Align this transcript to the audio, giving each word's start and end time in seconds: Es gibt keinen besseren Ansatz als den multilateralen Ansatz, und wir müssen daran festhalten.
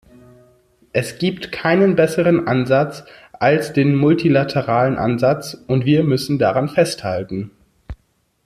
Es 0.93 1.19
gibt 1.19 1.51
keinen 1.51 1.95
besseren 1.95 2.47
Ansatz 2.47 3.03
als 3.33 3.71
den 3.71 3.93
multilateralen 3.93 4.97
Ansatz, 4.97 5.53
und 5.67 5.85
wir 5.85 6.03
müssen 6.03 6.39
daran 6.39 6.69
festhalten. 6.69 7.51